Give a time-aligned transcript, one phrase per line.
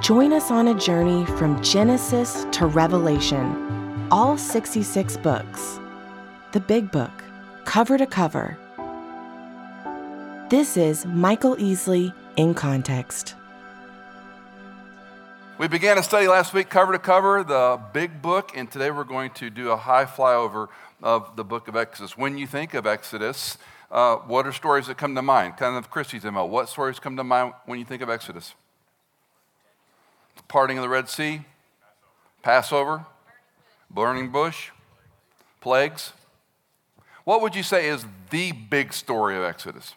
[0.00, 5.80] Join us on a journey from Genesis to Revelation, all 66 books,
[6.52, 7.10] the big book,
[7.64, 8.56] cover to cover.
[10.50, 13.34] This is Michael Easley in Context.
[15.58, 19.02] We began a study last week, cover to cover, the big book, and today we're
[19.02, 20.68] going to do a high flyover
[21.02, 22.16] of the book of Exodus.
[22.16, 23.58] When you think of Exodus,
[23.90, 25.56] uh, what are stories that come to mind?
[25.56, 26.44] Kind of Christie's MO.
[26.44, 28.54] What stories come to mind when you think of Exodus?
[30.48, 31.42] Parting of the Red Sea,
[32.42, 33.04] Passover,
[33.90, 34.70] burning bush,
[35.60, 36.12] plagues.
[37.24, 39.94] What would you say is the big story of Exodus?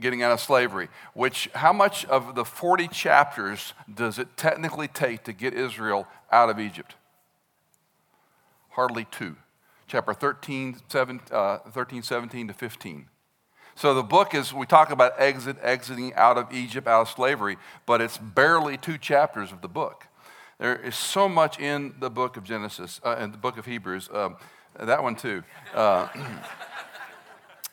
[0.00, 5.24] getting out of slavery, which how much of the 40 chapters does it technically take
[5.24, 6.94] to get Israel out of Egypt?
[8.70, 9.36] Hardly two.
[9.86, 13.06] Chapter 13, 7, uh, 13 17 to 15.
[13.80, 17.56] So the book is, we talk about exit, exiting out of Egypt, out of slavery,
[17.86, 20.06] but it's barely two chapters of the book.
[20.58, 24.10] There is so much in the book of Genesis, uh, in the book of Hebrews,
[24.12, 24.36] um,
[24.78, 25.44] that one too.
[25.74, 26.08] Uh,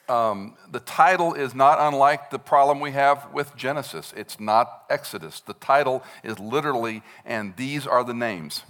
[0.09, 4.13] Um, the title is not unlike the problem we have with Genesis.
[4.16, 5.41] It's not Exodus.
[5.41, 8.63] The title is literally, and these are the names.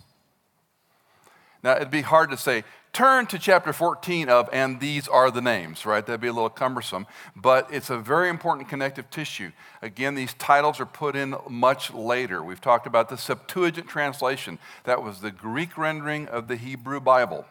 [1.68, 5.42] Now, it'd be hard to say, turn to chapter 14 of, and these are the
[5.42, 6.06] names, right?
[6.06, 9.52] That'd be a little cumbersome, but it's a very important connective tissue.
[9.82, 12.42] Again, these titles are put in much later.
[12.42, 17.45] We've talked about the Septuagint translation, that was the Greek rendering of the Hebrew Bible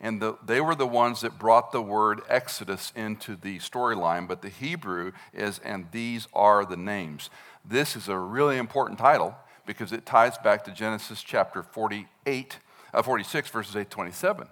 [0.00, 4.26] and the, they were the ones that brought the word Exodus into the storyline.
[4.26, 7.28] But the Hebrew is, and these are the names.
[7.62, 9.34] This is a really important title
[9.66, 12.58] because it ties back to Genesis chapter 48,
[12.96, 14.48] uh, 46, verses 8 27,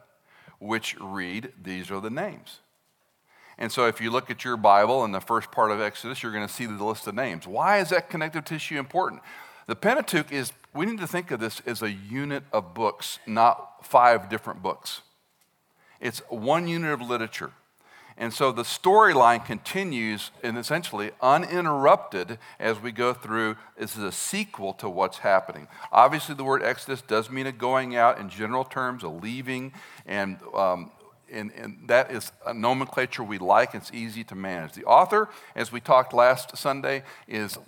[0.58, 2.60] which read, These are the names.
[3.56, 6.32] And so, if you look at your Bible in the first part of Exodus, you're
[6.32, 7.46] going to see the list of names.
[7.46, 9.22] Why is that connective tissue important?
[9.66, 13.86] The Pentateuch is, we need to think of this as a unit of books, not
[13.86, 15.00] five different books.
[16.00, 17.52] It's one unit of literature.
[18.16, 23.56] And so the storyline continues and essentially uninterrupted as we go through.
[23.76, 25.66] This is a sequel to what's happening.
[25.90, 29.72] Obviously, the word Exodus does mean a going out in general terms, a leaving,
[30.06, 30.92] and, um,
[31.30, 33.74] and, and that is a nomenclature we like.
[33.74, 34.74] It's easy to manage.
[34.74, 37.58] The author, as we talked last Sunday, is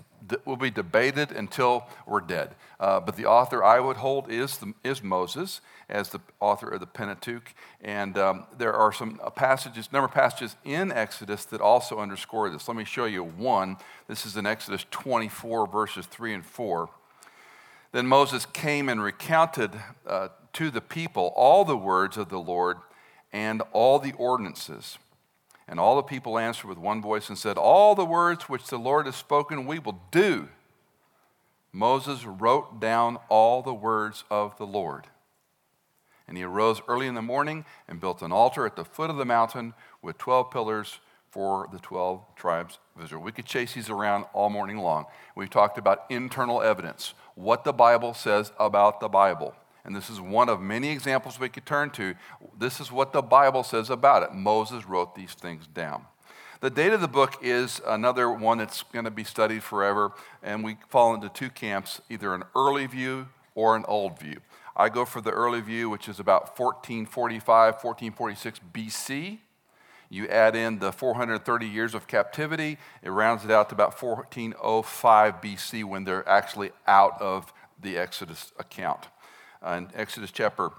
[0.45, 2.55] will be debated until we're dead.
[2.79, 6.81] Uh, but the author I would hold is, the, is Moses as the author of
[6.81, 7.55] the Pentateuch.
[7.81, 12.51] And um, there are some uh, passages, number of passages in Exodus that also underscore
[12.51, 12.69] this.
[12.69, 13.77] Let me show you one.
[14.09, 16.89] This is in Exodus 24, verses 3 and 4.
[17.93, 19.71] Then Moses came and recounted
[20.07, 22.79] uh, to the people all the words of the Lord
[23.33, 24.99] and all the ordinances.
[25.69, 28.79] And all the people answered with one voice and said, All the words which the
[28.79, 30.49] Lord has spoken, we will do.
[31.73, 35.07] Moses wrote down all the words of the Lord.
[36.29, 39.17] And he arose early in the morning and built an altar at the foot of
[39.17, 41.01] the mountain with 12 pillars
[41.31, 43.23] for the 12 tribes of Israel.
[43.23, 45.05] We could chase these around all morning long.
[45.35, 49.55] We've talked about internal evidence, what the Bible says about the Bible.
[49.87, 52.15] And this is one of many examples we could turn to.
[52.59, 54.35] This is what the Bible says about it.
[54.35, 56.05] Moses wrote these things down.
[56.61, 60.11] The date of the book is another one that's going to be studied forever,
[60.43, 64.41] and we fall into two camps either an early view or an old view.
[64.77, 69.39] I go for the early view, which is about 1445, 1446 BC.
[70.09, 75.41] You add in the 430 years of captivity, it rounds it out to about 1405
[75.41, 79.07] BC when they're actually out of the Exodus account.
[79.65, 80.71] Uh, in Exodus chapter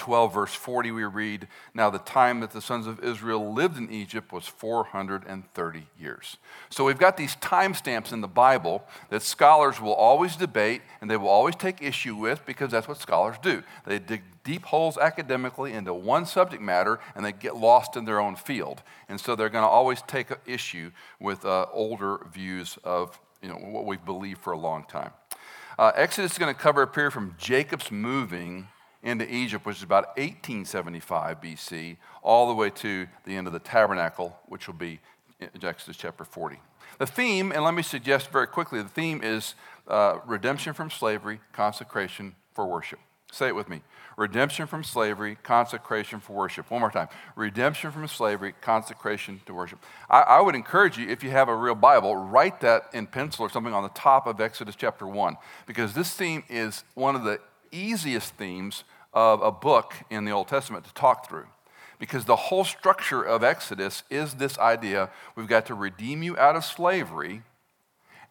[0.00, 3.90] 12, verse 40, we read, Now the time that the sons of Israel lived in
[3.90, 6.38] Egypt was 430 years.
[6.70, 11.18] So we've got these timestamps in the Bible that scholars will always debate and they
[11.18, 13.62] will always take issue with because that's what scholars do.
[13.86, 18.20] They dig deep holes academically into one subject matter and they get lost in their
[18.20, 18.82] own field.
[19.08, 23.56] And so they're going to always take issue with uh, older views of you know,
[23.56, 25.10] what we've believed for a long time.
[25.78, 28.68] Uh, Exodus is going to cover a period from Jacob's moving
[29.02, 33.58] into Egypt, which is about 1875 BC, all the way to the end of the
[33.58, 35.00] tabernacle, which will be
[35.62, 36.58] Exodus chapter 40.
[36.98, 39.54] The theme, and let me suggest very quickly, the theme is
[39.88, 42.98] uh, redemption from slavery, consecration for worship.
[43.32, 43.82] Say it with me.
[44.16, 46.70] Redemption from slavery, consecration for worship.
[46.70, 47.08] One more time.
[47.36, 49.78] Redemption from slavery, consecration to worship.
[50.10, 53.46] I, I, would encourage you, if you have a real Bible, write that in pencil
[53.46, 55.36] or something on the top of Exodus chapter 1,
[55.66, 57.40] because this theme is one of the
[57.72, 58.84] easiest themes
[59.14, 61.46] of a book in the Old Testament to talk through.
[61.98, 66.56] Because the whole structure of Exodus is this idea we've got to redeem you out
[66.56, 67.42] of slavery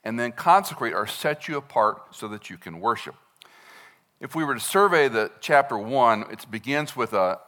[0.04, 3.16] and then consecrate or set you apart so that you can worship.
[4.20, 7.40] If we were to survey the chapter one, it begins with a,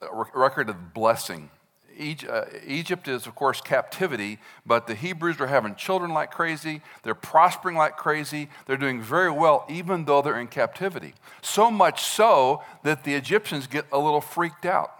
[0.00, 1.50] a record of blessing.
[1.98, 6.82] Uh, Egypt is, of course, captivity, but the Hebrews are having children like crazy.
[7.02, 8.48] They're prospering like crazy.
[8.66, 11.14] They're doing very well, even though they're in captivity.
[11.40, 14.92] So much so that the Egyptians get a little freaked out.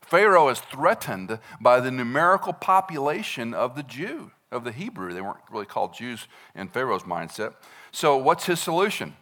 [0.00, 5.12] Pharaoh is threatened by the numerical population of the Jew, of the Hebrew.
[5.12, 7.54] They weren't really called Jews in Pharaoh's mindset.
[7.92, 9.14] So, what's his solution?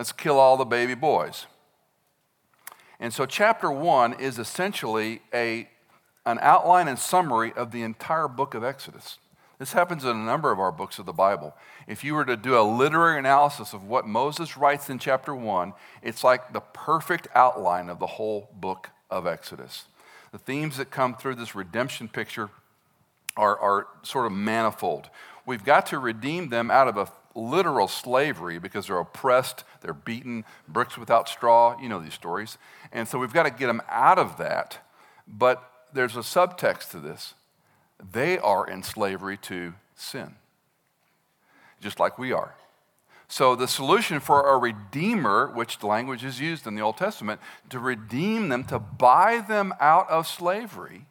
[0.00, 1.44] Let's kill all the baby boys.
[2.98, 5.68] And so, chapter one is essentially a,
[6.24, 9.18] an outline and summary of the entire book of Exodus.
[9.58, 11.54] This happens in a number of our books of the Bible.
[11.86, 15.74] If you were to do a literary analysis of what Moses writes in chapter one,
[16.02, 19.84] it's like the perfect outline of the whole book of Exodus.
[20.32, 22.48] The themes that come through this redemption picture
[23.36, 25.10] are, are sort of manifold.
[25.44, 30.44] We've got to redeem them out of a literal slavery because they're oppressed, they're beaten,
[30.68, 31.80] bricks without straw.
[31.80, 32.58] You know these stories.
[32.92, 34.78] And so we've got to get them out of that.
[35.26, 35.62] But
[35.92, 37.34] there's a subtext to this
[38.12, 40.34] they are in slavery to sin,
[41.80, 42.54] just like we are.
[43.28, 47.78] So, the solution for a redeemer, which language is used in the Old Testament, to
[47.78, 51.06] redeem them, to buy them out of slavery.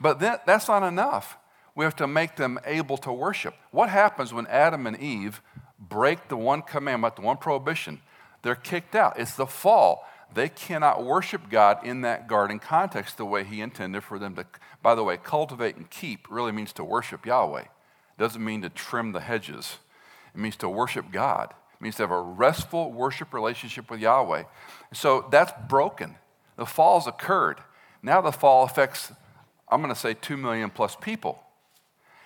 [0.00, 1.36] But that, that's not enough
[1.78, 3.54] we have to make them able to worship.
[3.70, 5.40] What happens when Adam and Eve
[5.78, 8.00] break the one commandment, the one prohibition?
[8.42, 9.16] They're kicked out.
[9.16, 10.04] It's the fall.
[10.34, 14.44] They cannot worship God in that garden context the way He intended for them to.
[14.82, 17.60] By the way, cultivate and keep really means to worship Yahweh.
[17.60, 19.76] It doesn't mean to trim the hedges,
[20.34, 21.54] it means to worship God.
[21.74, 24.42] It means to have a restful worship relationship with Yahweh.
[24.92, 26.16] So that's broken.
[26.56, 27.60] The fall's occurred.
[28.02, 29.12] Now the fall affects,
[29.68, 31.44] I'm going to say, 2 million plus people.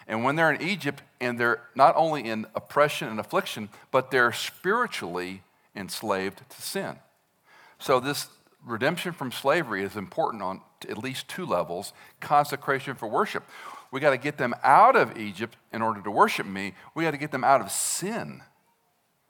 [0.07, 4.33] And when they're in Egypt and they're not only in oppression and affliction, but they're
[4.33, 5.43] spiritually
[5.75, 6.97] enslaved to sin.
[7.79, 8.29] So, this
[8.65, 13.45] redemption from slavery is important on at least two levels consecration for worship.
[13.91, 17.11] We got to get them out of Egypt in order to worship me, we got
[17.13, 18.43] to get them out of sin.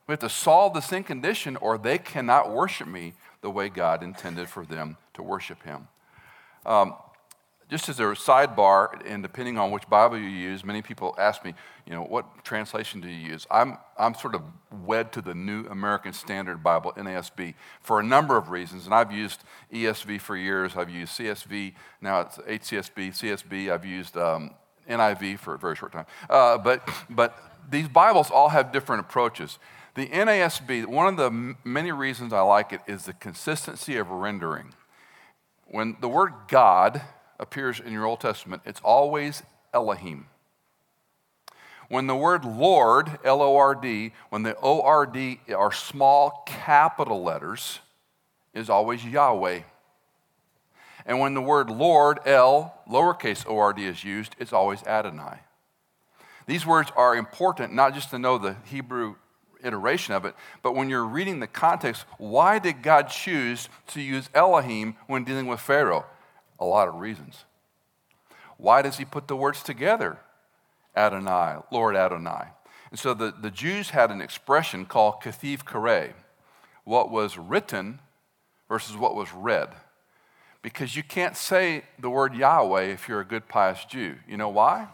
[0.07, 4.03] We have to solve the sin condition, or they cannot worship me the way God
[4.03, 5.89] intended for them to worship Him.
[6.67, 6.95] Um,
[7.73, 11.55] just as a sidebar, and depending on which Bible you use, many people ask me,
[11.87, 13.47] you know, what translation do you use?
[13.51, 14.43] I'm, I'm sort of
[14.85, 18.85] wed to the New American Standard Bible, NASB, for a number of reasons.
[18.85, 19.41] And I've used
[19.73, 20.77] ESV for years.
[20.77, 21.73] I've used CSV,
[22.03, 23.73] now it's HCSB, CSB.
[23.73, 24.51] I've used um,
[24.87, 26.05] NIV for a very short time.
[26.29, 27.39] Uh, but, but
[27.71, 29.59] these Bibles all have different approaches.
[29.95, 34.75] The NASB, one of the many reasons I like it is the consistency of rendering.
[35.65, 37.01] When the word God,
[37.43, 39.43] appears in your Old Testament, it's always
[39.75, 40.27] Elohim.
[41.89, 46.45] When the word Lord, L O R D, when the O R D are small
[46.47, 47.81] capital letters,
[48.55, 49.61] is always Yahweh.
[51.05, 55.41] And when the word Lord, L, lowercase o r d, is used, it's always Adonai.
[56.47, 59.17] These words are important not just to know the Hebrew
[59.65, 64.29] iteration of it, but when you're reading the context, why did God choose to use
[64.35, 66.05] Elohim when dealing with Pharaoh?
[66.63, 67.45] A lot of reasons.
[68.57, 70.21] Why does he put the words together?
[70.97, 72.51] Adonai, Lord Adonai.
[72.91, 76.15] And so the, the Jews had an expression called kathif kare,
[76.85, 77.99] what was written
[78.69, 79.71] versus what was read.
[80.63, 84.19] Because you can't say the word Yahweh if you're a good, pious Jew.
[84.29, 84.87] You know why?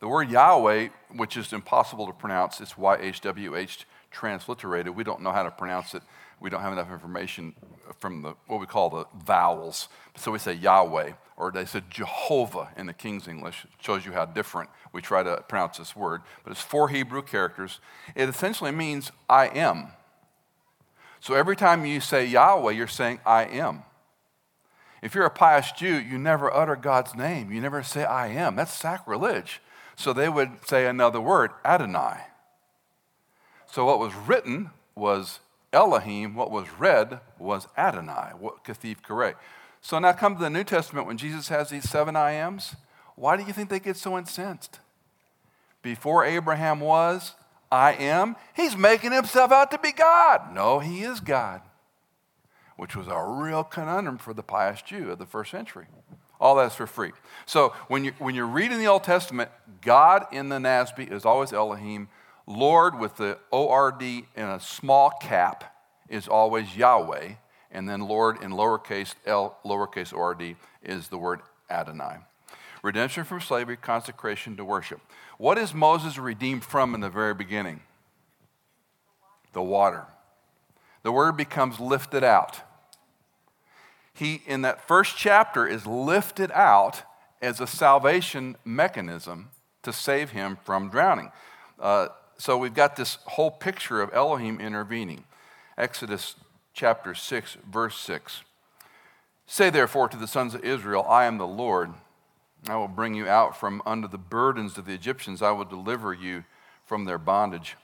[0.00, 4.94] The word Yahweh, which is impossible to pronounce, it's YHWH transliterated.
[4.94, 6.02] We don't know how to pronounce it.
[6.40, 7.54] We don't have enough information
[7.98, 9.88] from the, what we call the vowels.
[10.16, 13.64] So we say Yahweh, or they said Jehovah in the King's English.
[13.64, 16.22] It shows you how different we try to pronounce this word.
[16.44, 17.80] But it's four Hebrew characters.
[18.14, 19.88] It essentially means I am.
[21.20, 23.82] So every time you say Yahweh, you're saying I am.
[25.02, 27.50] If you're a pious Jew, you never utter God's name.
[27.50, 28.56] You never say I am.
[28.56, 29.60] That's sacrilege.
[29.96, 32.20] So they would say another word, Adonai.
[33.70, 35.40] So what was written was
[35.72, 39.40] Elohim, what was read was Adonai, what Kathif correct.
[39.80, 42.76] So now come to the New Testament when Jesus has these seven I ams.
[43.14, 44.80] Why do you think they get so incensed?
[45.86, 47.34] before Abraham was,
[47.70, 48.34] I am.
[48.56, 50.52] He's making himself out to be God.
[50.52, 51.60] No, he is God,
[52.76, 55.86] which was a real conundrum for the pious Jew of the first century.
[56.40, 57.12] All that's for free.
[57.46, 59.48] So when, you, when you're reading the Old Testament,
[59.80, 62.08] God in the NASB is always Elohim.
[62.46, 65.76] Lord with the ORD in a small cap
[66.08, 67.34] is always Yahweh.
[67.72, 72.18] And then Lord in lowercase l, lowercase ORD is the word Adonai.
[72.82, 75.00] Redemption from slavery, consecration to worship.
[75.38, 77.80] What is Moses redeemed from in the very beginning?
[79.52, 80.04] The water.
[81.02, 82.60] The word becomes lifted out.
[84.14, 87.02] He, in that first chapter, is lifted out
[87.42, 89.50] as a salvation mechanism
[89.82, 91.32] to save him from drowning.
[91.78, 95.24] Uh, so we've got this whole picture of Elohim intervening.
[95.78, 96.36] Exodus
[96.74, 98.42] chapter 6, verse 6.
[99.46, 101.90] Say therefore to the sons of Israel, I am the Lord.
[102.68, 105.40] I will bring you out from under the burdens of the Egyptians.
[105.40, 106.44] I will deliver you
[106.84, 107.76] from their bondage.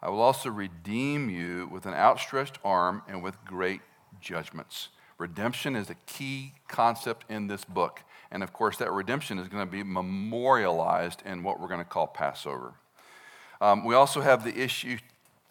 [0.00, 3.80] I will also redeem you with an outstretched arm and with great
[4.20, 4.88] judgments.
[5.18, 8.02] Redemption is a key concept in this book.
[8.30, 11.84] And of course, that redemption is going to be memorialized in what we're going to
[11.84, 12.74] call Passover.
[13.60, 14.98] Um, we also have the issue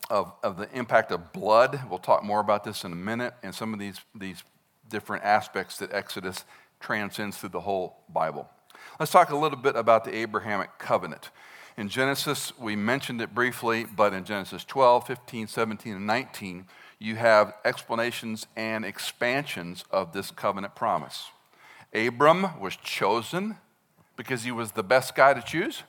[0.10, 1.80] of, of the impact of blood.
[1.90, 4.44] We'll talk more about this in a minute, and some of these, these
[4.90, 6.46] different aspects that Exodus
[6.80, 8.50] transcends through the whole Bible.
[9.00, 11.30] Let's talk a little bit about the Abrahamic covenant.
[11.76, 16.66] In Genesis, we mentioned it briefly, but in Genesis 12, 15, 17, and 19,
[17.00, 21.28] you have explanations and expansions of this covenant promise.
[21.94, 23.58] Abram was chosen
[24.16, 25.84] because he was the best guy to choose.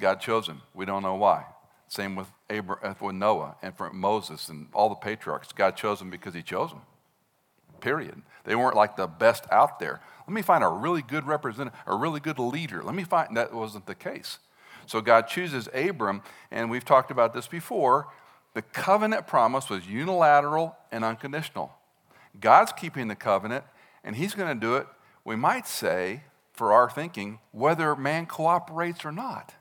[0.00, 0.62] God chose him.
[0.74, 1.44] We don't know why.
[1.88, 5.52] Same with, Abraham, uh, with Noah and for Moses and all the patriarchs.
[5.52, 6.82] God chose them because he chose them.
[7.80, 8.22] Period.
[8.44, 10.00] They weren't like the best out there.
[10.26, 12.82] Let me find a really good representative, a really good leader.
[12.82, 14.38] Let me find that wasn't the case.
[14.86, 18.08] So God chooses Abram, and we've talked about this before.
[18.54, 21.72] The covenant promise was unilateral and unconditional.
[22.38, 23.64] God's keeping the covenant,
[24.04, 24.86] and He's going to do it,
[25.24, 29.54] we might say, for our thinking, whether man cooperates or not.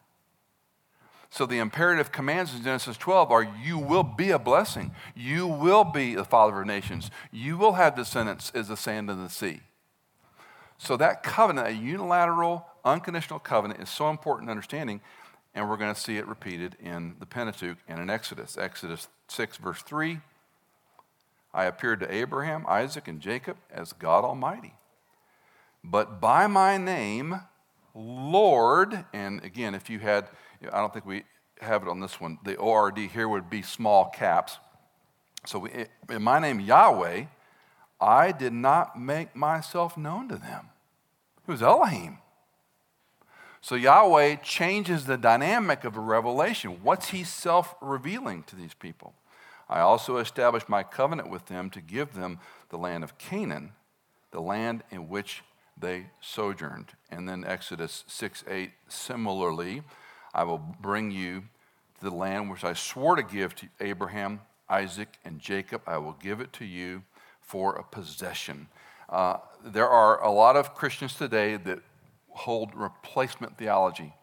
[1.31, 4.91] So the imperative commands in Genesis 12 are you will be a blessing.
[5.15, 7.11] You will be the father of nations.
[7.31, 9.61] You will have descendants as the sand of the sea.
[10.79, 15.01] So that covenant, a unilateral, unconditional covenant, is so important in understanding,
[15.53, 18.57] and we're going to see it repeated in the Pentateuch and in Exodus.
[18.57, 20.19] Exodus 6, verse 3
[21.51, 24.75] I appeared to Abraham, Isaac, and Jacob as God Almighty.
[25.83, 27.41] But by my name,
[27.95, 30.27] Lord, and again, if you had
[30.71, 31.23] I don't think we
[31.61, 32.39] have it on this one.
[32.43, 34.57] The ORD here would be small caps.
[35.45, 35.71] So we,
[36.09, 37.25] in my name, Yahweh,
[38.01, 40.69] I did not make myself known to them.
[41.47, 42.19] It was Elohim.
[43.61, 46.79] So Yahweh changes the dynamic of a revelation.
[46.81, 49.13] What's he self revealing to these people?
[49.69, 52.39] I also established my covenant with them to give them
[52.69, 53.73] the land of Canaan,
[54.31, 55.43] the land in which
[55.77, 56.93] they sojourned.
[57.11, 59.83] And then Exodus 6 8, similarly,
[60.33, 61.43] I will bring you
[61.99, 65.81] to the land which I swore to give to Abraham, Isaac, and Jacob.
[65.87, 67.03] I will give it to you
[67.41, 68.67] for a possession.
[69.09, 71.79] Uh, there are a lot of Christians today that
[72.29, 74.13] hold replacement theology,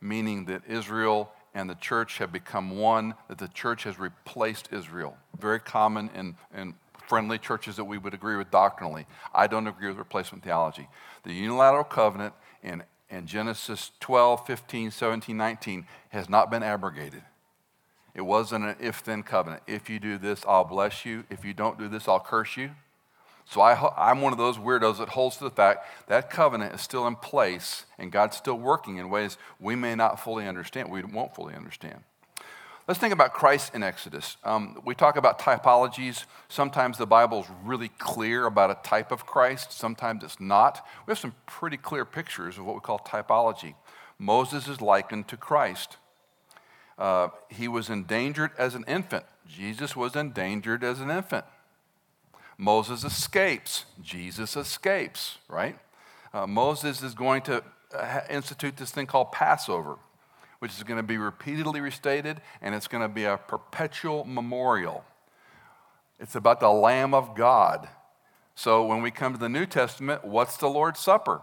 [0.00, 5.16] meaning that Israel and the church have become one, that the church has replaced Israel.
[5.38, 6.74] Very common in, in
[7.06, 9.06] friendly churches that we would agree with doctrinally.
[9.34, 10.88] I don't agree with replacement theology.
[11.24, 17.22] The unilateral covenant in in Genesis 12, 15, 17, 19 has not been abrogated.
[18.14, 19.62] It wasn't an if then covenant.
[19.66, 21.24] If you do this, I'll bless you.
[21.30, 22.70] If you don't do this, I'll curse you.
[23.44, 26.80] So I, am one of those weirdos that holds to the fact that covenant is
[26.80, 31.02] still in place and God's still working in ways we may not fully understand, we
[31.02, 32.02] won't fully understand.
[32.92, 34.36] Let's think about Christ in Exodus.
[34.44, 36.26] Um, we talk about typologies.
[36.50, 40.86] Sometimes the Bible is really clear about a type of Christ, sometimes it's not.
[41.06, 43.76] We have some pretty clear pictures of what we call typology.
[44.18, 45.96] Moses is likened to Christ.
[46.98, 49.24] Uh, he was endangered as an infant.
[49.48, 51.46] Jesus was endangered as an infant.
[52.58, 53.86] Moses escapes.
[54.02, 55.78] Jesus escapes, right?
[56.34, 59.96] Uh, Moses is going to uh, institute this thing called Passover
[60.62, 65.04] which is going to be repeatedly restated, and it's going to be a perpetual memorial.
[66.20, 67.88] It's about the Lamb of God.
[68.54, 71.42] So when we come to the New Testament, what's the Lord's Supper?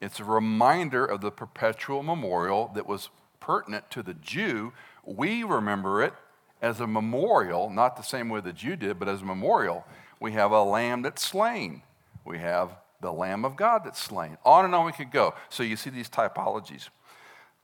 [0.00, 3.08] It's a reminder of the perpetual memorial that was
[3.40, 4.72] pertinent to the Jew.
[5.04, 6.14] We remember it
[6.62, 9.84] as a memorial, not the same way the Jew did, but as a memorial.
[10.20, 11.82] We have a lamb that's slain.
[12.24, 14.38] We have the Lamb of God that's slain.
[14.44, 15.34] On and on we could go.
[15.48, 16.88] So you see these typologies.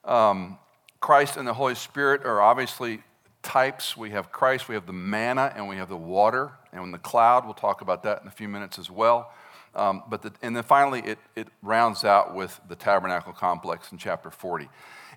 [0.04, 0.58] um,
[1.06, 3.00] Christ and the Holy Spirit are obviously
[3.40, 3.96] types.
[3.96, 7.44] We have Christ, we have the manna, and we have the water, and the cloud.
[7.44, 9.32] We'll talk about that in a few minutes as well.
[9.76, 13.98] Um, but the, and then finally, it, it rounds out with the tabernacle complex in
[13.98, 14.68] chapter 40.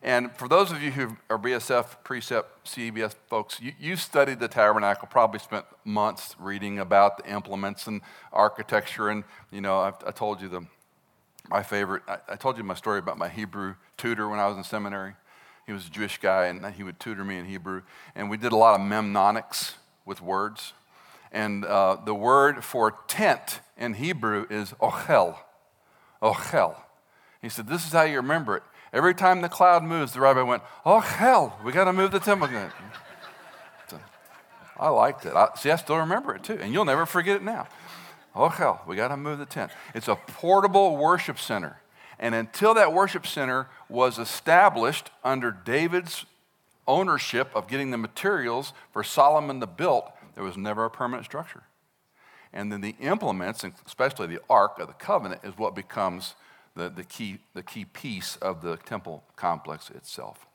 [0.03, 4.47] And for those of you who are BSF, Precept, CBS folks, you, you studied the
[4.47, 9.09] tabernacle, probably spent months reading about the implements and architecture.
[9.09, 10.61] And, you know, I, I told you the,
[11.49, 14.55] my favorite, I, I told you my story about my Hebrew tutor when I was
[14.55, 15.15] in seminary.
[15.69, 17.83] He was a Jewish guy, and he would tutor me in Hebrew.
[18.15, 20.73] And we did a lot of mnemonics with words.
[21.31, 25.37] And uh, the word for tent in Hebrew is ochel.
[26.23, 26.75] Ochel.
[27.39, 28.63] He said, This is how you remember it.
[28.91, 32.47] Every time the cloud moves, the rabbi went, hell, we got to move the temple
[32.47, 32.71] again.
[34.79, 35.35] I liked it.
[35.35, 37.67] I, see, I still remember it too, and you'll never forget it now.
[38.33, 39.71] Hell, we got to move the tent.
[39.93, 41.79] It's a portable worship center.
[42.19, 46.25] And until that worship center was established under David's
[46.87, 50.03] ownership of getting the materials for Solomon to build,
[50.35, 51.63] there was never a permanent structure.
[52.51, 56.35] And then the implements, especially the Ark of the Covenant, is what becomes
[56.75, 60.47] the, the, key, the key piece of the temple complex itself.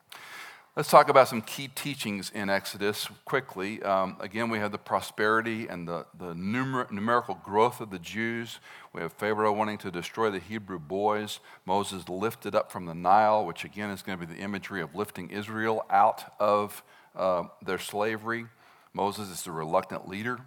[0.77, 3.81] Let's talk about some key teachings in Exodus quickly.
[3.85, 8.59] Um, again, we have the prosperity and the, the numer- numerical growth of the Jews.
[8.93, 11.39] We have Pharaoh wanting to destroy the Hebrew boys.
[11.65, 14.97] Moses lifted up from the Nile, which again is going to be the imagery of
[14.97, 16.83] lifting Israel out of
[17.15, 18.47] uh, their slavery.
[18.93, 20.41] Moses is the reluctant leader.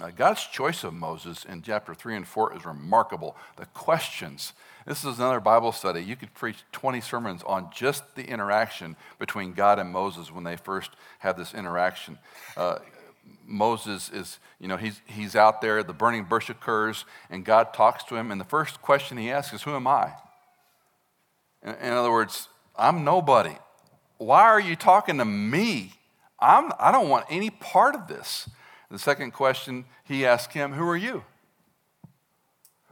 [0.00, 3.36] Uh, God's choice of Moses in chapter 3 and 4 is remarkable.
[3.56, 4.54] The questions.
[4.86, 6.00] This is another Bible study.
[6.00, 10.56] You could preach 20 sermons on just the interaction between God and Moses when they
[10.56, 12.18] first had this interaction.
[12.56, 12.78] Uh,
[13.44, 18.04] Moses is, you know, he's, he's out there, the burning bush occurs, and God talks
[18.04, 20.12] to him, and the first question he asks is, Who am I?
[21.64, 23.56] In, in other words, I'm nobody.
[24.18, 25.94] Why are you talking to me?
[26.38, 28.48] I'm, I don't want any part of this.
[28.88, 31.24] The second question he asked him, Who are you?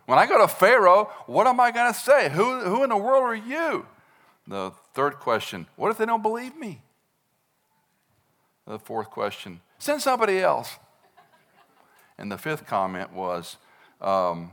[0.07, 2.31] When I go to Pharaoh, what am I going to say?
[2.31, 3.87] Who, who in the world are you?
[4.47, 6.83] The third question, What if they don't believe me?
[8.67, 10.77] The fourth question, Send somebody else.
[12.17, 13.57] And the fifth comment was,
[14.01, 14.53] um,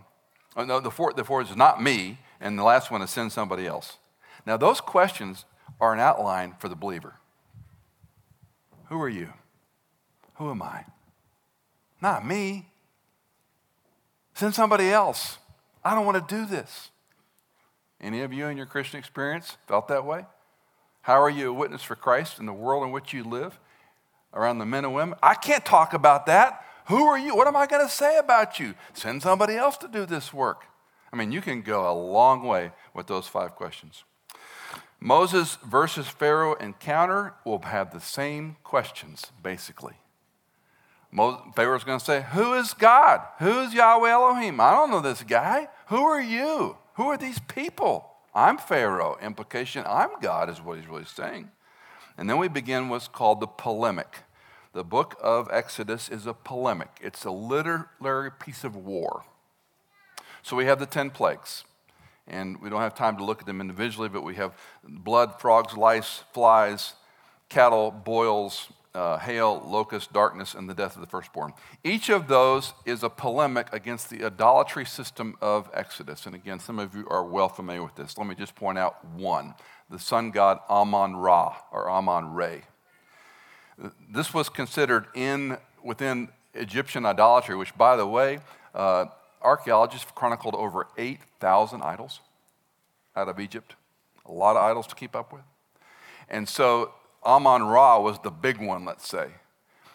[0.56, 3.32] oh, no, the fourth, the fourth is not me, and the last one is send
[3.32, 3.98] somebody else.
[4.46, 5.46] Now, those questions
[5.80, 7.16] are an outline for the believer.
[8.90, 9.30] Who are you?
[10.36, 10.86] Who am I?
[12.02, 12.68] Not me.
[14.34, 15.38] Send somebody else.
[15.84, 16.90] I don't want to do this.
[18.00, 20.26] Any of you in your Christian experience felt that way?
[21.04, 23.60] How are you a witness for Christ in the world in which you live?
[24.34, 25.18] Around the men and women?
[25.22, 26.64] I can't talk about that.
[26.86, 27.36] Who are you?
[27.36, 28.76] What am I going to say about you?
[28.94, 30.66] Send somebody else to do this work.
[31.12, 34.04] I mean, you can go a long way with those five questions.
[35.00, 39.96] Moses versus Pharaoh encounter will have the same questions, basically.
[41.14, 43.22] Pharaoh's going to say, Who is God?
[43.40, 44.60] Who's Yahweh Elohim?
[44.60, 45.68] I don't know this guy.
[45.88, 46.78] Who are you?
[46.96, 48.08] Who are these people?
[48.34, 49.18] I'm Pharaoh.
[49.22, 51.52] Implication, I'm God, is what he's really saying.
[52.18, 54.20] And then we begin what's called the polemic.
[54.74, 59.26] The book of Exodus is a polemic, it's a literary piece of war.
[60.44, 61.66] So we have the 10 plagues.
[62.28, 65.76] And we don't have time to look at them individually, but we have blood, frogs,
[65.76, 66.94] lice, flies,
[67.50, 71.54] cattle, boils, uh, hail, locust, darkness, and the death of the firstborn.
[71.84, 76.26] Each of those is a polemic against the idolatry system of Exodus.
[76.26, 78.18] And again, some of you are well familiar with this.
[78.18, 79.56] Let me just point out one
[79.90, 82.62] the sun god Amon Ra, or Amon Re.
[84.10, 88.40] This was considered in, within Egyptian idolatry, which, by the way,
[88.74, 89.06] uh,
[89.42, 92.20] archaeologists have chronicled over 8,000 idols
[93.16, 93.76] out of Egypt.
[94.26, 95.42] A lot of idols to keep up with.
[96.30, 96.94] And so
[97.26, 99.28] Amon Ra was the big one, let's say.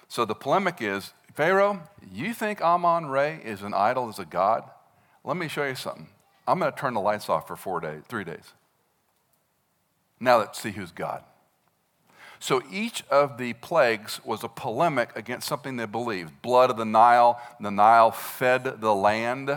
[0.08, 4.64] So the polemic is Pharaoh, you think Amon Ra is an idol, is a god?
[5.22, 6.08] Let me show you something.
[6.46, 8.54] I'm going to turn the lights off for four days, three days.
[10.18, 11.24] Now let's see who's God.
[12.38, 16.42] So each of the plagues was a polemic against something they believed.
[16.42, 19.50] Blood of the Nile, the Nile fed the land.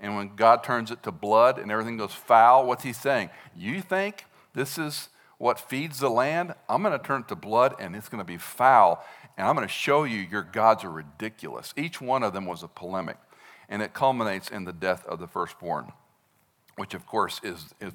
[0.00, 3.30] And when God turns it to blood and everything goes foul, what's he saying?
[3.56, 5.08] You think this is
[5.42, 8.24] what feeds the land, I'm going to turn it to blood and it's going to
[8.24, 9.04] be foul.
[9.36, 11.74] And I'm going to show you your gods are ridiculous.
[11.76, 13.16] Each one of them was a polemic.
[13.68, 15.90] And it culminates in the death of the firstborn,
[16.76, 17.90] which, of course, is, is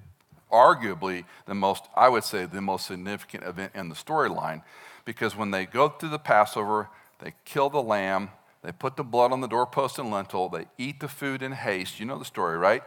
[0.52, 4.62] arguably the most, I would say, the most significant event in the storyline.
[5.06, 8.32] Because when they go through the Passover, they kill the lamb,
[8.62, 11.98] they put the blood on the doorpost and lintel, they eat the food in haste.
[11.98, 12.84] You know the story, right?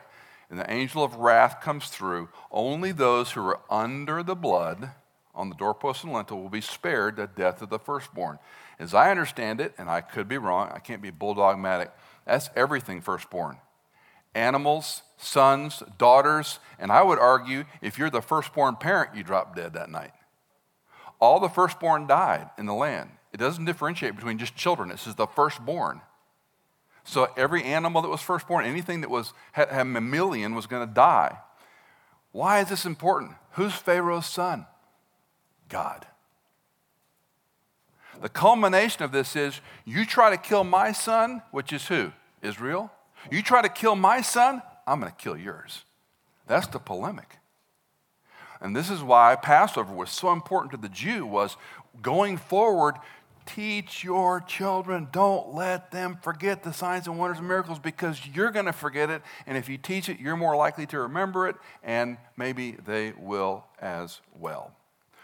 [0.51, 4.91] And the angel of wrath comes through, only those who are under the blood
[5.33, 8.39] on the doorpost and lintel will be spared the death of the firstborn.
[8.79, 11.91] As I understand it, and I could be wrong, I can't be bulldogmatic,
[12.27, 13.59] that's everything firstborn.
[14.35, 19.73] Animals, sons, daughters, and I would argue if you're the firstborn parent, you drop dead
[19.75, 20.13] that night.
[21.21, 23.11] All the firstborn died in the land.
[23.33, 26.01] It doesn't differentiate between just children, it says the firstborn.
[27.05, 30.87] So every animal that was firstborn, anything that was had, had a mammalian was going
[30.87, 31.39] to die.
[32.33, 33.33] Why is this important?
[33.53, 34.67] Who's Pharaoh's son?
[35.69, 36.07] God.
[38.21, 42.13] The culmination of this is you try to kill my son, which is who?
[42.43, 42.93] Israel.
[43.31, 45.85] You try to kill my son, I'm going to kill yours.
[46.47, 47.39] That's the polemic.
[48.61, 51.57] And this is why Passover was so important to the Jew was
[52.03, 52.97] going forward
[53.55, 55.09] Teach your children.
[55.11, 59.11] Don't let them forget the signs and wonders and miracles because you're going to forget
[59.11, 59.23] it.
[59.47, 63.65] And if you teach it, you're more likely to remember it, and maybe they will
[63.81, 64.73] as well.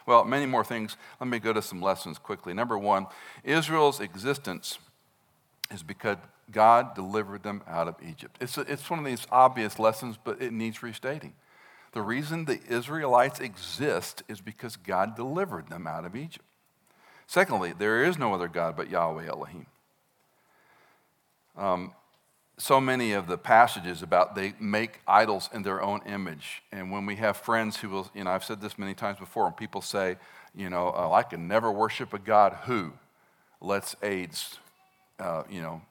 [0.07, 0.97] Well, many more things.
[1.21, 2.55] Let me go to some lessons quickly.
[2.55, 3.07] Number one
[3.45, 4.79] Israel's existence
[5.71, 6.17] is because
[6.51, 8.37] God delivered them out of Egypt.
[8.41, 11.35] It's, a, it's one of these obvious lessons, but it needs restating.
[11.93, 16.46] The reason the Israelites exist is because God delivered them out of Egypt.
[17.27, 19.67] Secondly, there is no other God but Yahweh Elohim.
[21.57, 21.93] Um,
[22.59, 26.63] so many of the passages about they make idols in their own image.
[26.73, 29.47] And when we have friends who will, you know, I've said this many times before,
[29.47, 30.17] and people say,
[30.55, 32.93] you know, oh, I can never worship a God who
[33.61, 34.59] lets AIDS,
[35.19, 35.83] uh, you know,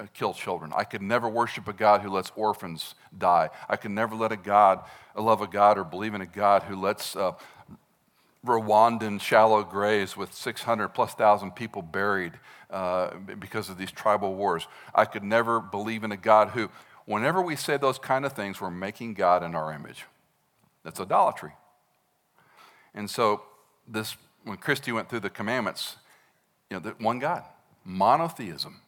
[0.00, 0.72] uh, kill children.
[0.74, 3.50] I could never worship a God who lets orphans die.
[3.68, 4.80] I could never let a God,
[5.14, 7.32] love a God or believe in a God who lets uh,
[8.44, 12.32] Rwandan shallow graves with 600 plus thousand people buried
[12.70, 14.66] uh, because of these tribal wars.
[14.94, 16.68] I could never believe in a God who,
[17.04, 20.06] whenever we say those kind of things, we're making God in our image.
[20.82, 21.52] That's idolatry.
[22.94, 23.42] And so,
[23.86, 25.96] this, when Christy went through the commandments,
[26.70, 27.44] you know, one God,
[27.84, 28.80] monotheism,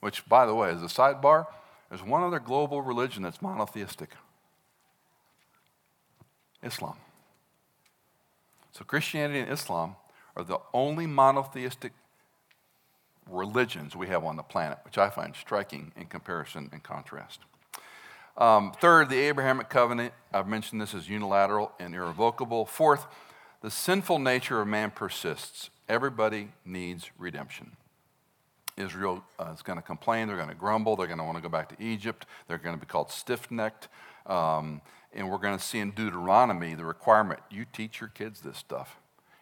[0.00, 1.46] which, by the way, as a sidebar,
[1.88, 4.10] there's one other global religion that's monotheistic
[6.62, 6.96] Islam.
[8.76, 9.96] So, Christianity and Islam
[10.36, 11.92] are the only monotheistic
[13.26, 17.40] religions we have on the planet, which I find striking in comparison and contrast.
[18.36, 20.12] Um, third, the Abrahamic covenant.
[20.30, 22.66] I've mentioned this as unilateral and irrevocable.
[22.66, 23.06] Fourth,
[23.62, 25.70] the sinful nature of man persists.
[25.88, 27.78] Everybody needs redemption.
[28.76, 31.42] Israel uh, is going to complain, they're going to grumble, they're going to want to
[31.42, 33.88] go back to Egypt, they're going to be called stiff necked.
[34.26, 34.82] Um,
[35.16, 38.96] and we're going to see in Deuteronomy the requirement you teach your kids this stuff.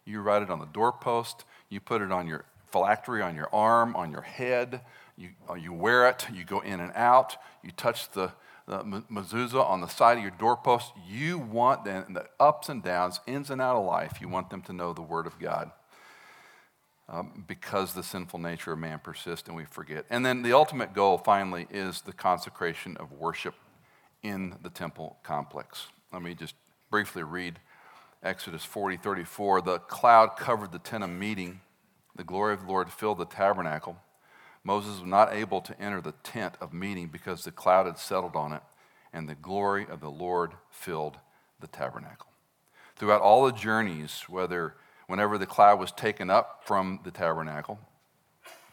[0.07, 3.97] You write it on the doorpost, you put it on your phylactery, on your arm,
[3.97, 4.83] on your head,
[5.17, 8.33] you, uh, you wear it, you go in and out, you touch the,
[8.67, 8.79] the
[9.11, 10.93] mezuzah on the side of your doorpost.
[11.09, 14.63] You want the, the ups and downs, ins and out of life, you want them
[14.63, 15.73] to know the Word of God.
[17.07, 20.07] Um, because the sinful nature of man persists and we forget.
[20.09, 23.55] And then the ultimate goal, finally, is the consecration of worship
[24.25, 25.87] in the temple complex.
[26.13, 26.55] Let me just
[26.91, 27.61] briefly read
[28.23, 29.61] Exodus 40 34.
[29.61, 31.61] The cloud covered the tent of meeting,
[32.17, 33.99] the glory of the Lord filled the tabernacle.
[34.65, 38.35] Moses was not able to enter the tent of meeting because the cloud had settled
[38.35, 38.63] on it,
[39.13, 41.19] and the glory of the Lord filled
[41.61, 42.29] the tabernacle.
[42.97, 44.75] Throughout all the journeys, whether
[45.07, 47.79] whenever the cloud was taken up from the tabernacle,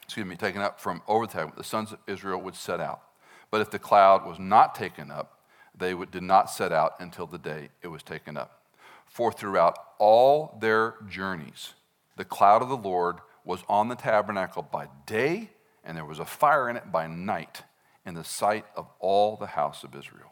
[0.04, 3.02] excuse me, taken up from over the tabernacle, the sons of Israel would set out.
[3.50, 5.41] But if the cloud was not taken up,
[5.78, 8.62] they did not set out until the day it was taken up.
[9.06, 11.74] For throughout all their journeys,
[12.18, 15.50] the cloud of the Lord was on the tabernacle by day,
[15.84, 17.64] and there was a fire in it by night
[18.06, 20.32] in the sight of all the house of Israel.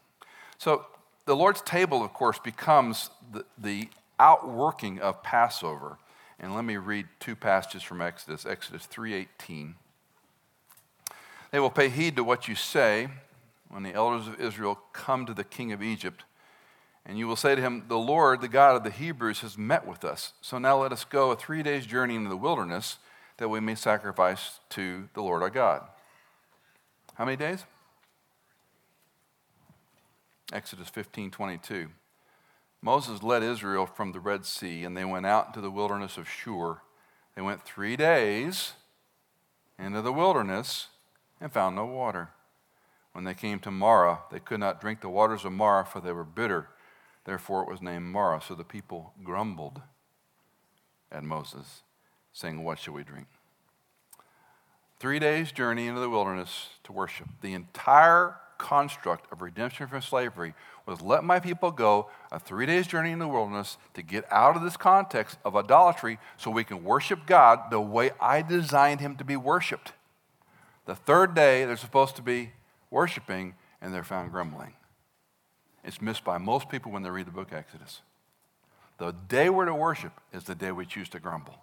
[0.58, 0.86] So
[1.26, 5.98] the Lord's table, of course, becomes the, the outworking of Passover.
[6.40, 9.76] And let me read two passages from Exodus, Exodus 3:18.
[11.52, 13.10] They will pay heed to what you say
[13.70, 16.24] when the elders of Israel come to the king of Egypt.
[17.06, 19.88] And you will say to him, The Lord, the God of the Hebrews, has met
[19.88, 20.34] with us.
[20.42, 22.98] So now let us go a three days' journey into the wilderness
[23.38, 25.84] that we may sacrifice to the Lord our God.
[27.16, 27.64] How many days?
[30.52, 31.90] Exodus 15 22.
[32.82, 36.30] Moses led Israel from the Red Sea, and they went out into the wilderness of
[36.30, 36.78] Shur.
[37.36, 38.74] They went three days
[39.78, 40.88] into the wilderness
[41.42, 42.30] and found no water.
[43.14, 46.12] When they came to Marah, they could not drink the waters of Marah, for they
[46.12, 46.70] were bitter.
[47.26, 48.42] Therefore it was named Marah.
[48.42, 49.82] So the people grumbled
[51.12, 51.82] at Moses,
[52.32, 53.28] saying, What shall we drink?
[55.00, 57.28] Three days' journey into the wilderness to worship.
[57.42, 60.54] The entire construct of redemption from slavery
[60.86, 64.56] was let my people go a three days journey in the wilderness to get out
[64.56, 69.16] of this context of idolatry so we can worship God the way I designed him
[69.16, 69.94] to be worshiped.
[70.86, 72.52] The third day, they're supposed to be
[72.92, 74.74] worshiping, and they're found grumbling.
[75.84, 78.02] It's missed by most people when they read the book Exodus.
[78.98, 81.56] The day we're to worship is the day we choose to grumble.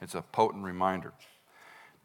[0.00, 1.12] It's a potent reminder.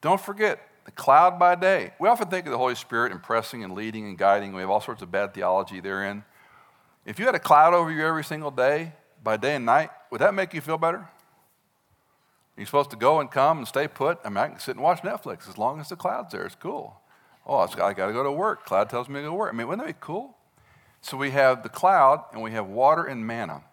[0.02, 1.94] Don't forget the cloud by day.
[2.00, 4.54] We often think of the Holy Spirit impressing and leading and guiding.
[4.54, 6.24] We have all sorts of bad theology therein.
[7.06, 10.22] If you had a cloud over you every single day, by day and night, would
[10.22, 11.08] that make you feel better?
[12.58, 14.20] You're supposed to go and come and stay put.
[14.24, 16.46] I mean, I can sit and watch Netflix as long as the cloud's there.
[16.46, 17.01] It's cool.
[17.54, 18.64] Oh, I got to go to work.
[18.64, 19.54] Cloud tells me to go to work.
[19.54, 20.38] I mean, wouldn't that be cool?
[21.02, 23.64] So we have the cloud and we have water and manna.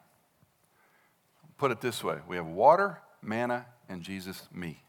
[1.58, 4.82] Put it this way we have water, manna, and Jesus, me.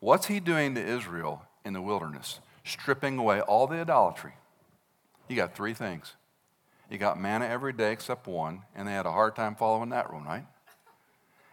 [0.00, 2.40] What's he doing to Israel in the wilderness?
[2.64, 4.32] Stripping away all the idolatry.
[5.28, 6.14] You got three things.
[6.90, 10.10] You got manna every day except one, and they had a hard time following that
[10.10, 10.46] rule, right?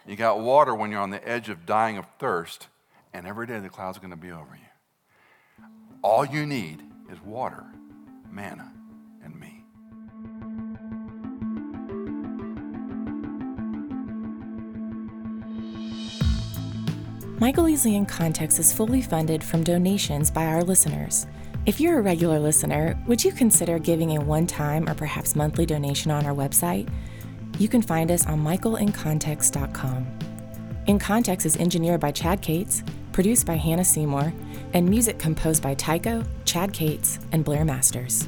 [0.08, 2.68] You got water when you're on the edge of dying of thirst,
[3.14, 4.71] and every day the cloud's going to be over you.
[6.04, 7.64] All you need is water,
[8.32, 8.72] manna,
[9.24, 9.64] and me.
[17.40, 21.28] Michael Easley Context is fully funded from donations by our listeners.
[21.68, 25.68] If you're a regular listener, would you consider giving a one time or perhaps monthly
[25.68, 26.90] donation on our website?
[27.60, 30.08] You can find us on michaelincontext.com.
[30.88, 34.34] In Context is engineered by Chad Cates, produced by Hannah Seymour,
[34.74, 38.28] and music composed by Tycho, Chad Cates, and Blair Masters.